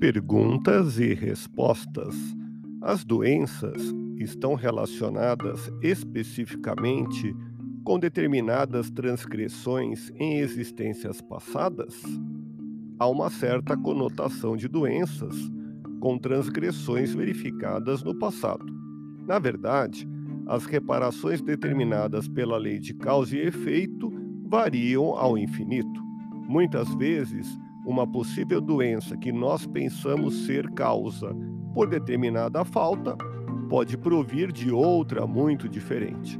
Perguntas 0.00 0.98
e 0.98 1.12
respostas. 1.12 2.16
As 2.80 3.04
doenças 3.04 3.94
estão 4.16 4.54
relacionadas 4.54 5.70
especificamente 5.82 7.36
com 7.84 7.98
determinadas 7.98 8.90
transgressões 8.90 10.10
em 10.14 10.38
existências 10.38 11.20
passadas? 11.20 12.02
Há 12.98 13.06
uma 13.06 13.28
certa 13.28 13.76
conotação 13.76 14.56
de 14.56 14.68
doenças 14.68 15.36
com 16.00 16.16
transgressões 16.16 17.14
verificadas 17.14 18.02
no 18.02 18.18
passado. 18.18 18.64
Na 19.28 19.38
verdade, 19.38 20.08
as 20.46 20.64
reparações 20.64 21.42
determinadas 21.42 22.26
pela 22.26 22.56
lei 22.56 22.78
de 22.78 22.94
causa 22.94 23.36
e 23.36 23.40
efeito 23.40 24.10
variam 24.46 25.14
ao 25.14 25.36
infinito. 25.36 26.02
Muitas 26.48 26.88
vezes, 26.94 27.46
uma 27.84 28.06
possível 28.06 28.60
doença 28.60 29.16
que 29.16 29.32
nós 29.32 29.66
pensamos 29.66 30.46
ser 30.46 30.70
causa 30.70 31.34
por 31.74 31.88
determinada 31.88 32.64
falta 32.64 33.16
pode 33.68 33.96
provir 33.96 34.52
de 34.52 34.70
outra 34.70 35.26
muito 35.26 35.68
diferente. 35.68 36.38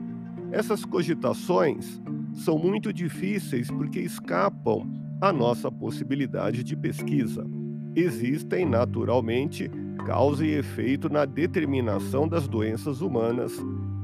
Essas 0.53 0.85
cogitações 0.85 2.01
são 2.35 2.59
muito 2.59 2.93
difíceis 2.93 3.71
porque 3.71 4.01
escapam 4.01 4.89
à 5.21 5.33
nossa 5.33 5.71
possibilidade 5.71 6.65
de 6.65 6.77
pesquisa. 6.77 7.47
Existem, 7.95 8.67
naturalmente, 8.67 9.71
causa 10.07 10.45
e 10.45 10.55
efeito 10.55 11.09
na 11.09 11.25
determinação 11.25 12.27
das 12.27 12.49
doenças 12.49 13.01
humanas, 13.01 13.53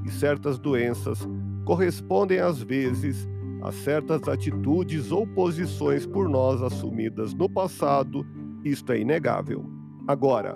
e 0.04 0.10
certas 0.10 0.58
doenças 0.58 1.26
correspondem 1.64 2.38
às 2.38 2.62
vezes 2.62 3.28
a 3.66 3.72
certas 3.72 4.28
atitudes 4.28 5.10
ou 5.10 5.26
posições 5.26 6.06
por 6.06 6.28
nós 6.28 6.62
assumidas 6.62 7.34
no 7.34 7.48
passado, 7.48 8.24
isto 8.64 8.92
é 8.92 9.00
inegável. 9.00 9.64
Agora, 10.06 10.54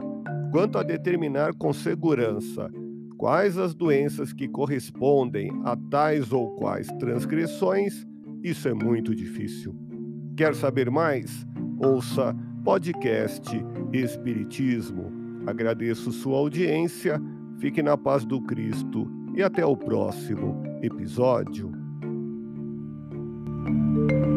quanto 0.52 0.78
a 0.78 0.84
determinar 0.84 1.52
com 1.54 1.72
segurança 1.72 2.70
quais 3.18 3.58
as 3.58 3.74
doenças 3.74 4.32
que 4.32 4.46
correspondem 4.46 5.50
a 5.64 5.76
tais 5.90 6.32
ou 6.32 6.54
quais 6.54 6.86
transgressões, 7.00 8.06
isso 8.44 8.68
é 8.68 8.74
muito 8.74 9.12
difícil. 9.12 9.74
Quer 10.36 10.54
saber 10.54 10.88
mais? 10.88 11.44
Ouça 11.84 12.32
podcast 12.64 13.50
Espiritismo. 13.92 15.10
Agradeço 15.48 16.12
sua 16.12 16.38
audiência, 16.38 17.20
fique 17.58 17.82
na 17.82 17.96
paz 17.96 18.24
do 18.24 18.40
Cristo 18.42 19.10
e 19.34 19.42
até 19.42 19.66
o 19.66 19.76
próximo 19.76 20.62
episódio. 20.80 21.79
Thank 23.70 24.10
you. 24.12 24.29